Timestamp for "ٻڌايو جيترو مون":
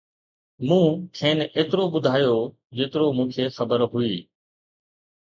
1.93-3.27